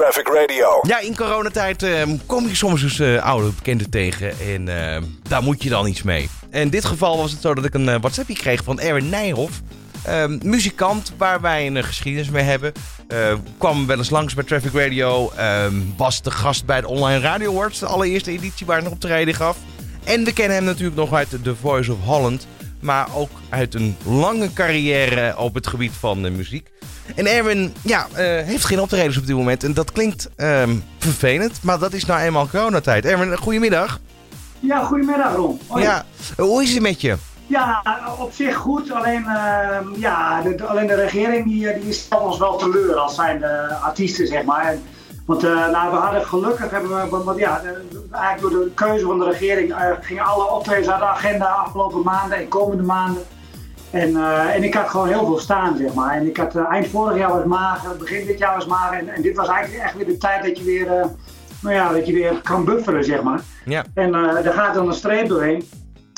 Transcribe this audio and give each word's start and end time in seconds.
Traffic 0.00 0.28
Radio. 0.28 0.80
Ja, 0.82 1.00
in 1.00 1.16
coronatijd 1.16 1.82
uh, 1.82 2.02
kom 2.26 2.46
je 2.46 2.54
soms 2.54 2.82
eens 2.82 2.98
uh, 2.98 3.22
oude 3.22 3.50
bekenden 3.50 3.90
tegen 3.90 4.38
en 4.38 4.66
uh, 4.66 5.08
daar 5.28 5.42
moet 5.42 5.62
je 5.62 5.68
dan 5.68 5.86
iets 5.86 6.02
mee. 6.02 6.28
En 6.50 6.60
in 6.60 6.70
dit 6.70 6.84
geval 6.84 7.16
was 7.16 7.30
het 7.30 7.40
zo 7.40 7.54
dat 7.54 7.64
ik 7.64 7.74
een 7.74 7.84
WhatsAppje 7.84 8.34
kreeg 8.34 8.64
van 8.64 8.80
Erwin 8.80 9.08
Nijhoff. 9.08 9.60
Ehm, 10.04 10.38
muzikant 10.42 11.12
waar 11.16 11.40
wij 11.40 11.66
een 11.66 11.84
geschiedenis 11.84 12.30
mee 12.30 12.42
hebben. 12.42 12.72
kwam 13.58 13.86
wel 13.86 13.98
eens 13.98 14.10
langs 14.10 14.34
bij 14.34 14.44
Traffic 14.44 14.72
Radio. 14.72 15.32
Ehm, 15.36 15.74
was 15.96 16.22
de 16.22 16.30
gast 16.30 16.64
bij 16.66 16.80
de 16.80 16.88
Online 16.88 17.20
Radio 17.20 17.50
Awards. 17.50 17.78
De 17.78 17.86
allereerste 17.86 18.30
editie 18.30 18.66
waar 18.66 18.78
hij 18.78 18.86
op 18.86 18.92
optreden 18.92 19.34
gaf. 19.34 19.56
En 20.04 20.24
we 20.24 20.32
kennen 20.32 20.56
hem 20.56 20.64
natuurlijk 20.64 20.96
nog 20.96 21.12
uit 21.12 21.28
The 21.42 21.56
Voice 21.56 21.92
of 21.92 21.98
Holland. 22.04 22.46
Maar 22.80 23.08
ook 23.14 23.30
uit 23.48 23.74
een 23.74 23.96
lange 24.04 24.52
carrière 24.52 25.36
op 25.36 25.54
het 25.54 25.66
gebied 25.66 25.92
van 25.92 26.22
de 26.22 26.30
muziek. 26.30 26.68
En 27.14 27.26
Erwin 27.26 27.74
ja, 27.82 28.06
uh, 28.10 28.16
heeft 28.18 28.64
geen 28.64 28.80
optredens 28.80 29.18
op 29.18 29.26
dit 29.26 29.36
moment. 29.36 29.64
En 29.64 29.74
dat 29.74 29.92
klinkt 29.92 30.28
um, 30.36 30.84
vervelend, 30.98 31.62
maar 31.62 31.78
dat 31.78 31.92
is 31.92 32.04
nou 32.04 32.20
eenmaal 32.20 32.48
coronatijd. 32.48 33.04
Erwin, 33.04 33.36
goedemiddag. 33.36 34.00
Ja, 34.58 34.84
goedemiddag 34.84 35.34
Ron. 35.34 35.60
Hoi. 35.66 35.82
Ja, 35.82 36.04
hoe 36.36 36.62
is 36.62 36.72
het 36.72 36.82
met 36.82 37.00
je? 37.00 37.16
Ja, 37.46 37.82
op 38.18 38.32
zich 38.32 38.56
goed. 38.56 38.92
Alleen, 38.92 39.24
uh, 39.26 39.78
ja, 39.96 40.42
de, 40.42 40.64
alleen 40.64 40.86
de 40.86 40.94
regering 40.94 41.44
die, 41.44 41.80
die 41.80 41.92
stelt 41.92 42.22
ons 42.22 42.38
wel 42.38 42.56
teleur 42.56 42.94
als 42.94 43.14
zijn 43.14 43.38
de 43.38 43.74
artiesten, 43.82 44.26
zeg 44.26 44.44
maar. 44.44 44.64
En, 44.64 44.82
want 45.26 45.44
uh, 45.44 45.70
nou, 45.70 45.90
we 45.90 45.96
hadden 45.96 46.26
gelukkig, 46.26 46.70
hebben 46.70 47.10
we, 47.10 47.24
want, 47.24 47.38
ja, 47.38 47.60
eigenlijk 48.12 48.40
door 48.40 48.64
de 48.64 48.70
keuze 48.74 49.04
van 49.04 49.18
de 49.18 49.24
regering 49.24 49.74
gingen 50.00 50.24
alle 50.24 50.50
optredens 50.50 50.88
uit 50.88 51.00
de 51.00 51.06
agenda 51.06 51.46
afgelopen 51.46 52.02
maanden 52.02 52.38
en 52.38 52.48
komende 52.48 52.82
maanden. 52.82 53.22
En, 53.90 54.10
uh, 54.10 54.54
en 54.54 54.62
ik 54.62 54.74
had 54.74 54.88
gewoon 54.88 55.08
heel 55.08 55.26
veel 55.26 55.38
staan, 55.38 55.76
zeg 55.76 55.94
maar. 55.94 56.16
En 56.16 56.26
ik 56.26 56.36
had 56.36 56.56
uh, 56.56 56.70
eind 56.70 56.88
vorig 56.88 57.16
jaar 57.16 57.32
was 57.32 57.44
mager, 57.44 57.96
begin 57.96 58.26
dit 58.26 58.38
jaar 58.38 58.54
was 58.54 58.66
mager. 58.66 58.98
En, 58.98 59.08
en 59.08 59.22
dit 59.22 59.36
was 59.36 59.48
eigenlijk 59.48 59.84
echt 59.84 59.96
weer 59.96 60.06
de 60.06 60.16
tijd 60.16 60.42
dat 60.42 60.58
je 60.58 60.64
weer, 60.64 60.86
uh, 60.86 61.04
nou 61.60 61.74
ja, 61.74 61.92
dat 61.92 62.06
je 62.06 62.12
weer 62.12 62.40
kan 62.42 62.64
bufferen, 62.64 63.04
zeg 63.04 63.22
maar. 63.22 63.40
Ja. 63.64 63.84
En 63.94 64.12
daar 64.12 64.52
gaat 64.52 64.74
dan 64.74 64.86
een 64.86 64.94
streep 64.94 65.28
doorheen. 65.28 65.68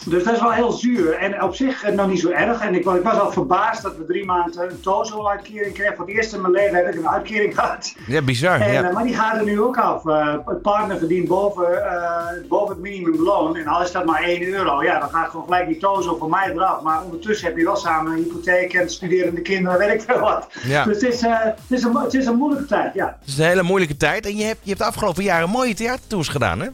Dus 0.04 0.24
dat 0.24 0.34
is 0.34 0.40
wel 0.40 0.52
heel 0.52 0.72
zuur. 0.72 1.14
En 1.14 1.42
op 1.42 1.54
zich 1.54 1.92
nog 1.92 2.08
niet 2.08 2.20
zo 2.20 2.30
erg. 2.30 2.60
En 2.60 2.74
ik, 2.74 2.84
ik 2.84 3.02
was 3.02 3.18
al 3.18 3.32
verbaasd 3.32 3.82
dat 3.82 3.96
we 3.96 4.04
drie 4.04 4.24
maanden 4.24 4.70
een 4.70 4.80
Tozo-uitkering 4.80 5.74
kregen. 5.74 5.96
Voor 5.96 6.06
het 6.06 6.14
eerst 6.14 6.32
in 6.32 6.40
mijn 6.40 6.52
leven 6.52 6.76
heb 6.76 6.88
ik 6.88 6.94
een 6.94 7.08
uitkering 7.08 7.54
gehad. 7.58 7.94
Ja, 8.06 8.22
bizar. 8.22 8.60
En, 8.60 8.72
ja. 8.72 8.92
Maar 8.92 9.04
die 9.04 9.14
gaat 9.14 9.36
er 9.36 9.44
nu 9.44 9.60
ook 9.60 9.76
af. 9.76 10.04
Uh, 10.04 10.34
het 10.46 10.62
partner 10.62 10.98
verdient 10.98 11.28
boven, 11.28 11.70
uh, 11.72 12.48
boven 12.48 12.74
het 12.74 12.82
minimumloon. 12.82 13.56
En 13.56 13.66
al 13.66 13.82
is 13.82 13.92
dat 13.92 14.04
maar 14.04 14.22
1 14.22 14.42
euro. 14.42 14.82
Ja, 14.82 14.98
dan 14.98 15.08
gaat 15.08 15.30
gewoon 15.30 15.44
gelijk 15.44 15.66
die 15.66 15.78
Tozo 15.78 16.16
voor 16.16 16.28
mij 16.28 16.50
eraf. 16.50 16.82
Maar 16.82 17.02
ondertussen 17.04 17.46
heb 17.46 17.56
je 17.56 17.64
wel 17.64 17.76
samen 17.76 18.12
een 18.12 18.18
hypotheek 18.18 18.72
en 18.72 18.90
studerende 18.90 19.40
kinderen, 19.40 19.78
weet 19.78 19.92
ik 19.92 20.02
veel 20.02 20.20
wat. 20.20 20.48
Ja. 20.62 20.84
Dus 20.84 20.94
het 20.94 21.12
is, 21.12 21.22
uh, 21.22 21.38
het, 21.40 21.58
is 21.68 21.82
een, 21.82 21.96
het 21.96 22.14
is 22.14 22.26
een 22.26 22.36
moeilijke 22.36 22.66
tijd, 22.66 22.94
ja. 22.94 23.16
Het 23.20 23.28
is 23.28 23.38
een 23.38 23.44
hele 23.44 23.62
moeilijke 23.62 23.96
tijd. 23.96 24.26
En 24.26 24.36
je 24.36 24.44
hebt, 24.44 24.58
je 24.62 24.68
hebt 24.68 24.80
de 24.80 24.86
afgelopen 24.86 25.22
jaren 25.22 25.48
mooie 25.48 25.74
theatertours 25.74 26.28
gedaan, 26.28 26.60
hè? 26.60 26.68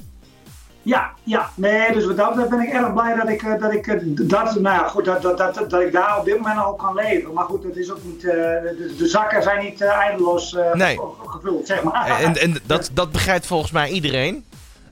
Ja, 0.88 1.12
ja, 1.22 1.50
nee, 1.54 1.92
dus 1.92 2.06
wat 2.06 2.16
dat 2.16 2.28
betreft 2.28 2.50
ben 2.50 2.60
ik 2.60 2.72
erg 2.72 2.92
blij 2.92 3.14
dat 3.14 3.28
ik, 3.28 3.60
dat, 3.60 3.72
ik, 3.72 4.28
dat, 4.28 4.60
nou 4.60 4.76
ja, 4.76 4.88
goed, 4.88 5.04
dat, 5.04 5.22
dat, 5.22 5.38
dat, 5.38 5.70
dat 5.70 5.80
ik 5.80 5.92
daar 5.92 6.18
op 6.18 6.24
dit 6.24 6.36
moment 6.36 6.58
al 6.58 6.74
kan 6.74 6.94
leven. 6.94 7.32
Maar 7.32 7.44
goed, 7.44 7.62
dat 7.62 7.76
is 7.76 7.90
ook 7.90 8.04
niet, 8.04 8.22
uh, 8.22 8.32
de, 8.32 8.94
de, 8.98 9.06
zakken 9.06 9.42
zijn 9.42 9.64
niet 9.64 9.80
uh, 9.80 9.88
eindeloos 9.88 10.52
uh, 10.52 10.74
nee. 10.74 11.00
gevuld, 11.26 11.66
zeg 11.66 11.82
maar. 11.82 12.20
En, 12.20 12.36
en 12.36 12.56
dat, 12.66 12.90
dat 12.92 13.12
begrijpt 13.12 13.46
volgens 13.46 13.70
mij 13.70 13.90
iedereen. 13.90 14.44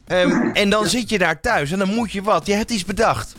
Um, 0.08 0.50
en 0.62 0.70
dan 0.70 0.86
zit 0.86 1.10
je 1.10 1.18
daar 1.18 1.40
thuis 1.40 1.72
en 1.72 1.78
dan 1.78 1.94
moet 1.94 2.12
je 2.12 2.22
wat. 2.22 2.46
Je 2.46 2.54
hebt 2.54 2.70
iets 2.70 2.84
bedacht. 2.84 3.34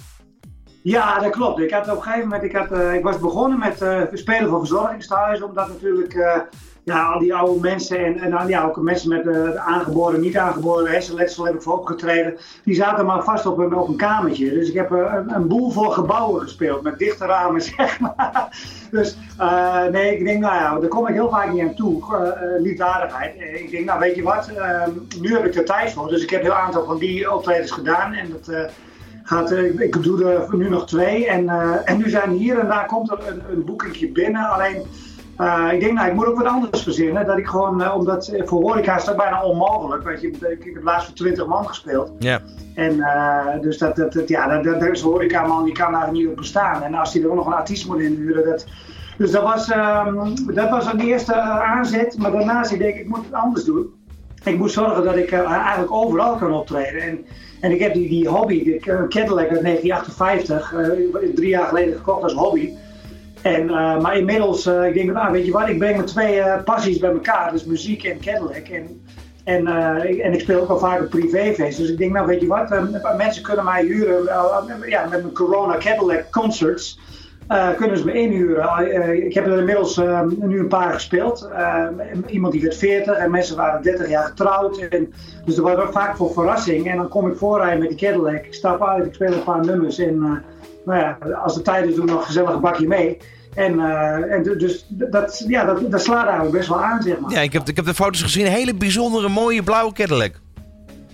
Ja, 0.84 1.20
dat 1.20 1.32
klopt. 1.32 1.60
Ik 1.60 1.72
had 1.72 1.90
op 1.90 1.96
een 1.96 2.02
gegeven 2.02 2.28
moment, 2.28 2.44
ik, 2.44 2.56
had, 2.56 2.72
ik 2.94 3.04
was 3.04 3.20
begonnen 3.20 3.60
met 3.60 3.80
het 3.80 4.20
spelen 4.20 4.50
van 4.50 4.60
verzorgingstehuizen, 4.60 5.46
omdat 5.48 5.68
natuurlijk 5.68 6.14
ja, 6.88 7.06
al 7.06 7.20
die 7.20 7.36
oude 7.36 7.60
mensen 7.60 8.06
en, 8.06 8.20
en 8.20 8.48
ja, 8.48 8.66
ook 8.66 8.82
mensen 8.82 9.10
met 9.10 9.26
uh, 9.26 9.56
aangeboren, 9.56 10.20
niet 10.20 10.38
aangeboren 10.38 10.92
hersenletsel 10.92 11.46
heb 11.46 11.54
ik 11.54 11.62
voor 11.62 11.78
opgetreden. 11.78 12.38
Die 12.64 12.76
zaten 12.76 13.06
maar 13.06 13.24
vast 13.24 13.46
op 13.46 13.58
een, 13.58 13.76
op 13.76 13.88
een 13.88 13.96
kamertje. 13.96 14.50
Dus 14.50 14.70
ik 14.70 14.74
heb 14.74 14.92
een, 14.92 15.36
een, 15.36 15.48
boel 15.48 15.72
voor 15.72 15.92
gebouwen 15.92 16.42
gespeeld 16.42 16.82
met 16.82 17.00
dichte 17.00 17.26
ramen, 17.26 17.62
zeg 17.78 18.00
maar. 18.00 18.48
Dus 18.92 19.18
uh, 19.40 19.86
nee, 19.86 20.18
ik 20.18 20.26
denk, 20.26 20.40
nou 20.40 20.56
ja, 20.56 20.80
daar 20.80 20.90
kom 20.90 21.08
ik 21.08 21.14
heel 21.14 21.30
vaak 21.30 21.52
niet 21.54 21.62
aan 21.62 21.76
toe. 21.76 22.04
liefdadigheid. 22.60 23.36
ik 23.36 23.72
denk, 23.72 23.86
nou 23.86 24.00
weet 24.00 24.16
je 24.16 24.24
wat, 24.24 24.48
ehm, 24.48 24.92
nu 25.22 25.34
heb 25.34 25.46
ik 25.46 25.56
er 25.56 25.66
tijd 25.66 25.94
voor. 25.94 26.08
Dus 26.08 26.24
ik 26.24 26.30
heb 26.30 26.44
een 26.44 26.52
aantal 26.52 26.86
van 26.86 26.98
die 26.98 27.34
optredens 27.34 27.72
gedaan. 27.72 28.14
En 28.14 28.30
dat 28.30 28.72
gaat, 29.24 29.52
ik 29.78 30.04
doe 30.04 30.26
er 30.26 30.56
nu 30.56 30.70
nog 30.70 30.88
twee. 30.88 31.28
En, 31.28 31.50
en 31.86 31.98
nu 31.98 32.10
zijn 32.10 32.32
hier 32.32 32.60
en 32.60 32.68
daar 32.68 32.86
komt 32.86 33.12
er 33.12 33.20
een, 33.28 33.42
een 33.52 33.66
boekingje 33.66 34.12
binnen. 34.12 34.50
Alleen 34.50 34.86
uh, 35.42 35.70
ik 35.74 35.80
denk, 35.80 35.94
nou, 35.94 36.08
ik 36.08 36.14
moet 36.14 36.26
ook 36.26 36.38
wat 36.38 36.46
anders 36.46 36.84
verzinnen. 36.84 37.26
Dat 37.26 37.38
ik 37.38 37.48
gewoon, 37.48 37.82
uh, 37.82 37.96
omdat 37.96 38.32
voor 38.46 38.62
horeca 38.62 38.96
is 38.96 39.04
dat 39.04 39.18
bijna 39.18 39.44
onmogelijk. 39.44 40.04
Weet 40.04 40.22
je, 40.22 40.28
ik, 40.28 40.66
ik 40.66 40.74
heb 40.74 40.84
laatst 40.84 41.06
voor 41.06 41.16
20 41.16 41.48
man 41.48 41.68
gespeeld. 41.68 42.12
Ja. 42.20 42.42
En 42.76 42.94
uh, 42.94 43.62
dus 43.62 43.78
dat, 43.78 43.96
dat, 43.96 44.14
dat, 44.14 44.28
ja, 44.28 44.62
dat, 44.62 44.80
dat 44.80 44.92
is 44.92 45.02
een 45.02 45.10
horecaman, 45.10 45.64
die 45.64 45.74
kan 45.74 45.92
daar 45.92 46.12
niet 46.12 46.28
op 46.28 46.36
bestaan. 46.36 46.84
En 46.84 46.94
als 46.94 47.14
hij 47.14 47.22
er 47.22 47.30
ook 47.30 47.36
nog 47.36 47.46
een 47.46 47.54
artiest 47.54 47.88
moet 47.88 48.00
inhuren, 48.00 48.46
dat... 48.46 48.66
Dus 49.18 49.32
dat 49.32 49.44
was, 49.44 49.72
um, 49.72 50.54
dat 50.54 50.70
was 50.70 50.86
een 50.94 51.00
eerste 51.00 51.36
aanzet. 51.42 52.18
Maar 52.18 52.32
daarnaast 52.32 52.72
ik 52.72 52.80
denk 52.80 52.96
ik, 52.96 53.02
ik 53.02 53.08
moet 53.08 53.26
het 53.26 53.34
anders 53.34 53.64
doen. 53.64 53.94
Ik 54.44 54.58
moet 54.58 54.72
zorgen 54.72 55.04
dat 55.04 55.16
ik 55.16 55.32
eigenlijk 55.32 55.92
overal 55.92 56.36
kan 56.36 56.54
optreden. 56.54 57.02
En, 57.02 57.26
en 57.62 57.72
ik 57.72 57.80
heb 57.80 57.94
die, 57.94 58.10
die 58.10 58.30
hobby, 58.30 58.64
die 58.64 58.80
Cadillac 58.80 59.50
uit 59.50 59.64
1958, 59.64 60.74
drie 61.36 61.50
jaar 61.50 61.68
geleden 61.68 61.96
gekocht 61.96 62.24
als 62.24 62.34
hobby. 62.34 62.74
En, 63.56 63.64
uh, 63.64 64.00
maar 64.00 64.18
inmiddels, 64.18 64.68
uh, 64.68 64.86
ik 64.86 64.94
denk, 64.94 65.12
nou, 65.12 65.32
weet 65.32 65.46
je 65.46 65.52
wat, 65.52 65.68
ik 65.68 65.78
breng 65.78 65.96
mijn 65.96 66.08
twee 66.08 66.38
uh, 66.38 66.64
passies 66.64 66.98
bij 66.98 67.12
elkaar, 67.12 67.52
dus 67.52 67.66
muziek 67.66 68.04
en 68.04 68.20
Cadillac. 68.20 68.68
En, 68.68 69.02
en, 69.44 69.68
en 70.22 70.34
ik 70.34 70.40
speel 70.40 70.62
ook 70.62 70.68
wel 70.68 70.80
vaak 70.80 71.02
op 71.02 71.10
privéfeest. 71.10 71.78
Dus 71.78 71.90
ik 71.90 71.98
denk, 71.98 72.14
nou 72.14 72.28
weet 72.28 72.42
je 72.42 72.48
wat, 72.48 72.70
mensen 73.18 73.44
kunnen 73.44 73.66
mij 73.66 73.84
huren 73.84 74.24
ja, 74.86 75.06
met 75.10 75.22
mijn 75.22 75.34
Corona 75.34 75.78
Cadillac 75.78 76.32
concerts. 76.32 77.00
kunnen 77.78 77.98
ze 77.98 78.06
me 78.06 78.14
inhuren. 78.14 79.26
ik 79.26 79.34
heb 79.34 79.46
er 79.46 79.58
inmiddels 79.58 80.02
nu 80.40 80.60
een 80.60 80.68
paar 80.68 80.94
gespeeld. 80.94 81.50
iemand 82.28 82.54
die 82.54 82.62
werd 82.62 82.76
40 82.76 83.18
en 83.18 83.32
mensen 83.32 83.56
waren 83.56 83.82
30 83.82 84.10
jaar 84.10 84.26
getrouwd. 84.26 84.78
En, 84.78 85.14
dus 85.46 85.56
dat 85.56 85.76
was 85.76 85.92
vaak 85.92 86.16
voor 86.16 86.32
verrassing. 86.32 86.90
En 86.90 86.98
dan 86.98 87.08
kom 87.08 87.28
ik 87.28 87.38
voorrijden 87.38 87.80
met 87.80 87.90
die 87.90 87.98
Cadillac. 87.98 88.46
Ik 88.46 88.54
stap 88.54 88.84
uit, 88.84 89.06
ik 89.06 89.14
speel 89.14 89.34
een 89.34 89.44
paar 89.44 89.66
nummers. 89.66 90.00
En 90.00 90.44
nou 90.86 91.34
als 91.44 91.56
de 91.56 91.62
tijd 91.62 91.88
is, 91.88 91.96
doe 91.96 92.04
ik 92.04 92.12
nog 92.12 92.26
gezellig 92.26 92.54
een 92.54 92.62
bakje 92.62 92.88
mee. 92.88 93.18
En, 93.58 93.74
uh, 93.74 94.34
en 94.34 94.44
dus 94.44 94.86
dat, 94.90 95.44
ja, 95.48 95.66
dat, 95.66 95.92
dat 95.92 96.04
slaat 96.04 96.26
eigenlijk 96.26 96.58
best 96.58 96.68
wel 96.68 96.84
aan, 96.84 97.02
zeg 97.02 97.20
maar. 97.20 97.32
Ja, 97.32 97.42
ik 97.42 97.54
heb, 97.54 97.70
ik 97.70 97.76
heb 97.76 97.86
de 97.86 97.94
foto's 97.94 98.22
gezien. 98.22 98.46
Een 98.46 98.52
hele 98.52 98.74
bijzondere, 98.74 99.30
mooie 99.30 99.64
blauwe 99.64 99.94
Cadillac. 99.94 100.32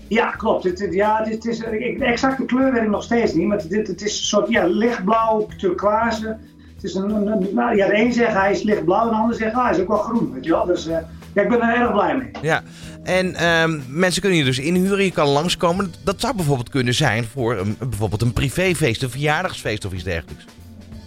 Ja, 0.07 0.29
klopt. 0.29 0.63
Het, 0.63 0.87
ja, 0.91 1.23
dit 1.23 1.45
is, 1.45 1.57
de 1.57 2.05
exacte 2.05 2.45
kleur 2.45 2.73
weet 2.73 2.83
ik 2.83 2.89
nog 2.89 3.03
steeds 3.03 3.33
niet. 3.33 3.47
Maar 3.47 3.67
dit, 3.67 3.87
het 3.87 4.01
is 4.01 4.19
een 4.19 4.25
soort 4.25 4.49
ja, 4.49 4.65
lichtblauw, 4.65 5.47
turquoise. 5.57 6.37
Het 6.75 6.83
is 6.83 6.93
een, 6.93 7.09
een, 7.09 7.27
een 7.27 7.49
nou, 7.53 7.75
ja, 7.75 7.87
de 7.87 7.95
een 7.97 8.13
zegt 8.13 8.33
hij 8.33 8.51
is 8.51 8.63
lichtblauw 8.63 9.03
en 9.03 9.09
de 9.09 9.15
ander 9.15 9.35
zegt 9.35 9.55
ah, 9.55 9.63
hij 9.63 9.73
is 9.73 9.79
ook 9.79 9.87
wel 9.87 9.97
groen. 9.97 10.33
Weet 10.33 10.45
je 10.45 10.51
wel? 10.51 10.65
Dus 10.65 10.87
uh, 10.87 10.97
ja, 11.33 11.41
ik 11.41 11.49
ben 11.49 11.61
er 11.61 11.81
erg 11.81 11.91
blij 11.91 12.17
mee. 12.17 12.31
Ja, 12.41 12.63
en 13.03 13.47
um, 13.47 13.83
mensen 13.87 14.21
kunnen 14.21 14.39
je 14.39 14.45
dus 14.45 14.59
inhuren, 14.59 15.03
je 15.03 15.11
kan 15.11 15.27
langskomen. 15.27 15.93
Dat 16.03 16.19
zou 16.19 16.35
bijvoorbeeld 16.35 16.69
kunnen 16.69 16.93
zijn 16.93 17.23
voor 17.23 17.57
een, 17.57 17.77
bijvoorbeeld 17.79 18.21
een 18.21 18.33
privéfeest, 18.33 19.03
een 19.03 19.09
verjaardagsfeest 19.09 19.85
of 19.85 19.93
iets 19.93 20.03
dergelijks. 20.03 20.45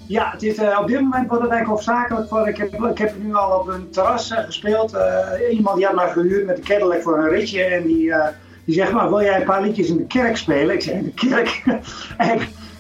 Ja, 0.09 0.31
het 0.31 0.43
is, 0.43 0.59
uh, 0.59 0.79
op 0.81 0.87
dit 0.87 1.01
moment 1.01 1.29
wordt 1.29 1.43
het 1.43 1.53
eigenlijk 1.53 1.67
hoofdzakelijk 1.67 2.29
voor. 2.29 2.49
Ik 2.49 2.57
heb, 2.57 2.75
ik 2.75 2.99
heb 2.99 3.15
nu 3.23 3.35
al 3.35 3.59
op 3.59 3.69
een 3.69 3.91
terras 3.91 4.31
uh, 4.31 4.39
gespeeld. 4.39 4.95
Uh, 4.95 5.29
iemand 5.51 5.77
die 5.77 5.87
had 5.87 5.95
mij 5.95 6.09
gehuurd 6.09 6.47
met 6.47 6.57
de 6.57 6.63
Cadillac 6.63 7.03
voor 7.03 7.19
een 7.19 7.29
ritje. 7.29 7.63
En 7.63 7.83
die, 7.83 8.13
die 8.65 8.75
zegt, 8.75 8.93
maar 8.93 9.09
wil 9.09 9.23
jij 9.23 9.37
een 9.37 9.47
paar 9.47 9.63
liedjes 9.63 9.89
in 9.89 9.97
de 9.97 10.07
kerk 10.07 10.37
spelen? 10.37 10.75
Ik 10.75 10.83
zeg, 10.83 10.95
in 10.95 11.13
de 11.15 11.29
kerk? 11.29 11.63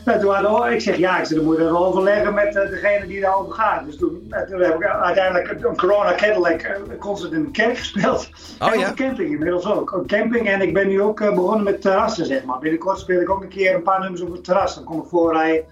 en 0.05 0.21
toen 0.21 0.35
hadden, 0.35 0.73
ik 0.73 0.81
zeg, 0.81 0.97
ja, 0.97 1.19
ik 1.19 1.25
zeg, 1.25 1.37
dan 1.37 1.47
moet 1.47 1.57
je 1.57 1.79
overleggen 1.79 2.35
met 2.35 2.53
degene 2.53 3.07
die 3.07 3.19
erover 3.19 3.53
gaat. 3.53 3.85
Dus 3.85 3.97
toen, 3.97 4.33
toen 4.49 4.61
heb 4.61 4.75
ik 4.75 4.85
uiteindelijk 4.85 5.65
een 5.65 5.77
Corona 5.77 6.15
Cadillac 6.15 6.81
concert 6.99 7.33
in 7.33 7.45
de 7.45 7.51
kerk 7.51 7.79
gespeeld. 7.79 8.31
Oh, 8.61 8.73
en 8.73 8.79
ja? 8.79 8.91
op 8.91 8.97
camping 8.97 9.31
inmiddels 9.31 9.67
ook. 9.67 9.93
Op 9.95 10.07
camping 10.07 10.49
en 10.49 10.61
ik 10.61 10.75
ben 10.75 10.89
nu 10.89 11.03
ook 11.03 11.19
begonnen 11.19 11.65
met 11.65 11.81
terrassen, 11.81 12.27
zeg 12.27 12.45
maar. 12.45 12.59
Binnenkort 12.59 12.99
speel 12.99 13.21
ik 13.21 13.31
ook 13.31 13.43
een 13.43 13.49
keer 13.49 13.75
een 13.75 13.83
paar 13.83 14.01
nummers 14.01 14.23
op 14.23 14.33
het 14.33 14.45
terras. 14.45 14.75
Dan 14.75 14.85
kom 14.85 15.01
ik 15.01 15.09
voorrijden. 15.09 15.65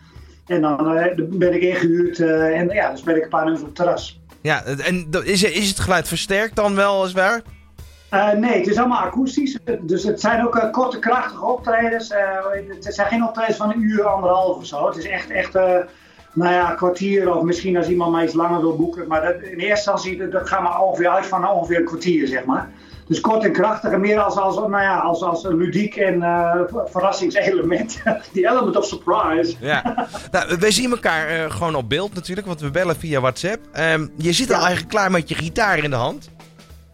En 0.46 0.60
dan 0.60 0.96
uh, 0.96 1.04
ben 1.16 1.54
ik 1.54 1.62
ingehuurd 1.62 2.18
uh, 2.18 2.60
en 2.60 2.68
ja, 2.68 2.88
dan 2.88 2.98
speel 2.98 3.16
ik 3.16 3.22
een 3.22 3.28
paar 3.28 3.42
nummers 3.42 3.62
op 3.62 3.66
het 3.66 3.76
terras. 3.76 4.20
Ja, 4.40 4.64
en 4.64 5.08
is, 5.24 5.42
is 5.42 5.68
het 5.68 5.80
geluid 5.80 6.08
versterkt 6.08 6.56
dan 6.56 6.74
wel 6.74 7.00
als 7.00 7.12
waar? 7.12 7.42
Uh, 8.10 8.32
nee, 8.32 8.58
het 8.58 8.66
is 8.66 8.76
allemaal 8.76 9.02
akoestisch. 9.02 9.58
Dus 9.80 10.04
het 10.04 10.20
zijn 10.20 10.46
ook 10.46 10.68
korte, 10.72 10.98
krachtige 10.98 11.44
optredens. 11.44 12.12
het 12.68 12.94
zijn 12.94 13.08
geen 13.08 13.24
optredens 13.24 13.56
van 13.56 13.70
een 13.70 13.82
uur, 13.82 14.04
anderhalf 14.04 14.56
of 14.56 14.66
zo. 14.66 14.86
Het 14.86 14.96
is 14.96 15.06
echt, 15.06 15.30
echt 15.30 15.52
nou 16.34 16.52
ja, 16.52 16.70
een 16.70 16.76
kwartier 16.76 17.34
of 17.34 17.42
misschien 17.42 17.76
als 17.76 17.88
iemand 17.88 18.12
mij 18.12 18.24
iets 18.24 18.34
langer 18.34 18.60
wil 18.60 18.76
boeken. 18.76 19.06
Maar 19.08 19.22
dat, 19.22 19.34
in 19.34 19.58
eerste 19.58 19.66
instantie, 19.68 20.28
dat 20.28 20.48
gaat 20.48 20.62
maar 20.62 20.80
ongeveer 20.80 21.08
uit 21.08 21.26
van 21.26 21.48
ongeveer 21.48 21.78
een 21.78 21.84
kwartier, 21.84 22.26
zeg 22.26 22.44
maar. 22.44 22.70
Dus 23.08 23.20
kort 23.20 23.44
en 23.44 23.52
krachtig 23.52 23.90
en 23.90 24.00
meer 24.00 24.20
als, 24.20 24.36
als, 24.36 24.56
nou 24.56 24.82
ja, 24.82 24.98
als, 24.98 25.22
als 25.22 25.44
een 25.44 25.56
ludiek 25.56 25.96
en 25.96 26.14
uh, 26.14 26.60
verrassingselement. 26.84 28.02
Die 28.32 28.48
element 28.48 28.76
of 28.76 28.84
surprise. 28.84 29.54
Ja. 29.60 30.08
nou, 30.30 30.56
wij 30.58 30.70
zien 30.70 30.90
elkaar 30.90 31.36
uh, 31.36 31.50
gewoon 31.50 31.74
op 31.74 31.88
beeld 31.88 32.14
natuurlijk, 32.14 32.46
want 32.46 32.60
we 32.60 32.70
bellen 32.70 32.96
via 32.96 33.20
WhatsApp. 33.20 33.60
Um, 33.78 34.12
je 34.16 34.32
zit 34.32 34.48
ja. 34.48 34.54
al 34.54 34.60
eigenlijk 34.60 34.90
klaar 34.90 35.10
met 35.10 35.28
je 35.28 35.34
gitaar 35.34 35.78
in 35.78 35.90
de 35.90 35.96
hand. 35.96 36.30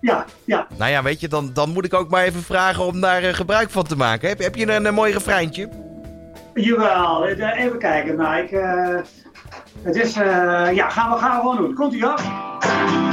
Ja, 0.01 0.25
ja. 0.45 0.67
Nou 0.77 0.91
ja, 0.91 1.03
weet 1.03 1.21
je, 1.21 1.29
dan, 1.29 1.51
dan 1.53 1.71
moet 1.71 1.85
ik 1.85 1.95
ook 1.95 2.11
maar 2.11 2.25
even 2.25 2.43
vragen 2.43 2.85
om 2.85 3.01
daar 3.01 3.23
eh, 3.23 3.35
gebruik 3.35 3.71
van 3.71 3.85
te 3.85 3.97
maken. 3.97 4.29
Heb, 4.29 4.39
heb 4.39 4.55
je 4.55 4.73
een, 4.73 4.85
een 4.85 4.95
mooi 4.95 5.13
refreintje? 5.13 5.69
Jawel, 6.55 7.27
eh, 7.27 7.65
even 7.65 7.79
kijken. 7.79 8.17
Nou, 8.17 8.43
ik, 8.43 8.51
eh, 8.51 8.97
het 9.83 9.97
is, 9.97 10.17
eh, 10.17 10.75
ja, 10.75 10.89
gaan 10.89 11.11
we, 11.11 11.19
gaan 11.19 11.31
we 11.31 11.41
gewoon 11.41 11.57
doen. 11.57 11.75
Komt 11.75 11.95
ie 11.95 12.07
af. 12.07 13.10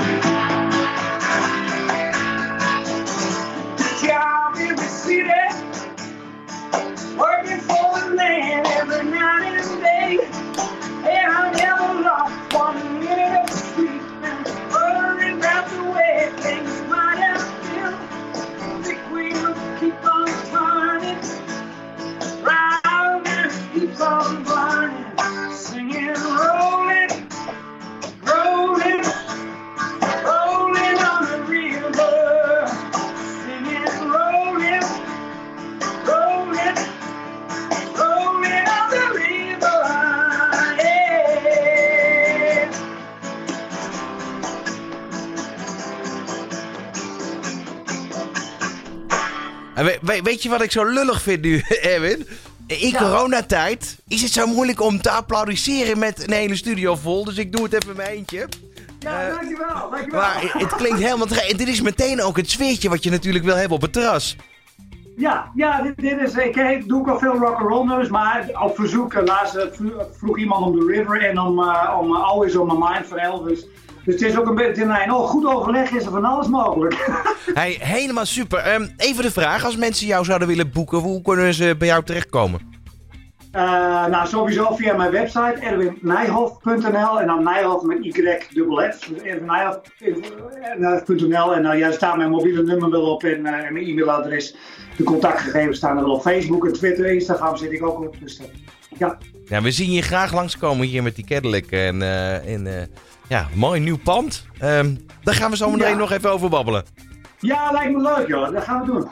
We- 49.83 49.99
we- 50.01 50.21
weet 50.23 50.43
je 50.43 50.49
wat 50.49 50.61
ik 50.61 50.71
zo 50.71 50.83
lullig 50.85 51.21
vind 51.21 51.41
nu, 51.41 51.59
Erwin? 51.81 52.27
In 52.67 52.89
Ja. 52.89 52.97
coronatijd 52.97 53.97
is 54.07 54.21
het 54.21 54.31
zo 54.31 54.47
moeilijk 54.47 54.81
om 54.81 55.01
te 55.01 55.09
applaudisseren 55.11 55.99
met 55.99 56.23
een 56.27 56.33
hele 56.33 56.55
studio 56.55 56.95
vol. 56.95 57.23
Dus 57.23 57.37
ik 57.37 57.51
doe 57.51 57.63
het 57.63 57.73
even 57.73 57.89
in 57.89 57.95
mijn 57.95 58.09
eentje. 58.09 58.47
Ja, 58.99 59.21
Eh, 59.27 59.33
dankjewel, 59.35 59.89
dankjewel. 59.91 60.19
Maar 60.21 60.41
het 60.57 60.75
klinkt 60.75 60.99
helemaal. 60.99 61.27
En 61.27 61.57
dit 61.57 61.67
is 61.67 61.81
meteen 61.81 62.21
ook 62.21 62.37
het 62.37 62.49
sfeertje 62.49 62.89
wat 62.89 63.03
je 63.03 63.09
natuurlijk 63.09 63.45
wil 63.45 63.55
hebben 63.55 63.75
op 63.75 63.81
het 63.81 63.93
terras. 63.93 64.35
Ja, 65.17 65.51
ja 65.55 65.81
dit, 65.81 65.93
dit 65.97 66.19
is, 66.19 66.33
ik, 66.33 66.87
doe 66.87 66.99
ook 66.99 67.07
al 67.07 67.19
veel 67.19 67.35
rock'n'roll 67.37 67.85
nummers, 67.87 68.09
maar 68.09 68.49
op 68.63 68.75
verzoek, 68.75 69.13
eh, 69.13 69.23
laatst 69.25 69.55
eh, 69.55 69.65
vro- 69.71 70.07
vroeg 70.17 70.37
iemand 70.37 70.65
om 70.65 70.79
The 70.79 70.85
River 70.85 71.21
en 71.29 71.39
om, 71.39 71.59
om 71.99 72.15
Always 72.15 72.55
On 72.55 72.67
My 72.67 72.87
Mind 72.89 73.07
van 73.07 73.17
Elvis. 73.17 73.65
Dus 74.07 74.21
het 74.21 74.31
is 74.31 74.37
ook 74.37 74.47
een 74.47 74.55
beetje, 74.55 74.85
nee, 74.85 75.13
oh, 75.13 75.29
goed 75.29 75.45
overleg 75.45 75.91
is 75.91 76.05
er 76.05 76.11
van 76.11 76.25
alles 76.25 76.47
mogelijk. 76.47 76.95
Hey, 77.53 77.77
helemaal 77.79 78.25
super. 78.25 78.59
Ehm, 78.59 78.87
even 78.97 79.23
de 79.23 79.31
vraag, 79.31 79.65
als 79.65 79.77
mensen 79.77 80.07
jou 80.07 80.25
zouden 80.25 80.47
willen 80.47 80.71
boeken, 80.71 80.97
hoe 80.97 81.21
kunnen 81.21 81.53
ze 81.53 81.75
bij 81.77 81.87
jou 81.87 82.03
terechtkomen? 82.03 82.59
Eh, 83.51 84.05
nou, 84.05 84.27
sowieso 84.27 84.75
via 84.75 84.95
mijn 84.95 85.11
website 85.11 85.55
erwinnijhof.nl 85.61 87.21
en 87.21 87.27
dan 87.27 87.43
Nijhof 87.43 87.83
met 87.83 88.05
Y 88.05 88.11
dubbel 88.53 88.91
F. 88.91 88.99
Dus 88.99 89.21
erwinnijhof.nl 89.21 91.55
en 91.55 91.65
uh, 91.65 91.77
ja, 91.77 91.79
daar 91.79 91.93
staat 91.93 92.17
mijn 92.17 92.29
mobiele 92.29 92.63
nummer 92.63 92.89
wel 92.89 93.11
op 93.11 93.23
en, 93.23 93.45
eh, 93.45 93.65
en 93.65 93.73
mijn 93.73 93.85
e-mailadres. 93.85 94.55
De 94.97 95.03
contactgegevens 95.03 95.77
staan 95.77 95.97
er 95.97 96.03
wel 96.03 96.13
op 96.13 96.21
Facebook 96.21 96.65
en 96.65 96.73
Twitter, 96.73 97.05
Instagram 97.05 97.57
zit 97.57 97.71
ik 97.71 97.85
ook 97.85 97.99
op. 97.99 98.15
Dus, 98.19 98.39
eh, 98.39 98.45
ja. 98.97 99.17
Ja, 99.45 99.61
we 99.61 99.71
zien 99.71 99.91
je 99.91 100.01
graag 100.01 100.33
langskomen 100.33 100.87
hier 100.87 101.03
met 101.03 101.15
die 101.15 101.25
Cadillac. 101.25 101.65
En, 101.65 102.01
eh, 102.01 102.53
en 102.53 102.77
eh, 102.79 102.83
ja, 103.27 103.47
mooi 103.53 103.79
nieuw 103.79 103.97
pand. 103.97 104.45
Ehm, 104.59 104.95
daar 105.23 105.35
gaan 105.35 105.51
we 105.51 105.57
zo 105.57 105.69
meteen 105.71 105.89
Ja. 105.89 105.95
nog 105.97 106.11
even 106.11 106.31
over 106.31 106.49
babbelen. 106.49 106.83
ja, 107.39 107.71
lijkt 107.71 107.91
me 107.93 108.01
leuk 108.01 108.27
joh, 108.27 108.51
dat 108.53 108.63
gaan 108.63 108.79
we 108.79 108.85
doen. 108.85 109.09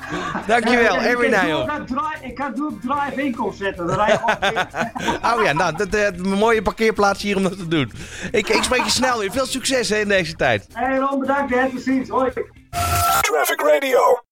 Dankjewel, 0.48 0.96
Eh, 0.96 1.06
Erwin 1.06 1.32
dri- 1.86 2.28
Ik 2.30 2.36
kan 2.36 2.54
doe 2.56 2.72
drive-in 2.82 3.54
zetten. 3.54 3.88
Dan 3.88 3.96
rij 3.96 4.20
Oh 5.36 5.44
ja, 5.44 5.54
nou, 5.54 5.76
dat, 5.78 5.88
eh, 5.94 6.04
een 6.06 6.22
mooie 6.30 6.62
parkeerplaats 6.62 7.22
hier 7.22 7.36
om 7.38 7.44
dat 7.44 7.58
te 7.58 7.68
doen. 7.68 7.92
Ik, 8.32 8.50
ik 8.50 8.64
spreek 8.64 8.84
je 8.84 8.90
snel 8.90 9.20
weer. 9.20 9.32
Veel 9.32 9.46
succes 9.46 9.90
hè, 9.90 9.98
in 9.98 10.08
deze 10.08 10.34
tijd. 10.36 10.68
Hey 10.74 10.98
Ron, 10.98 11.20
bedankt 11.20 11.54
hè, 11.54 11.70
tot 11.70 11.82
ziens. 11.82 12.10
Hoi. 12.10 12.32
Traffic 13.22 13.62
Radio. 13.62 14.20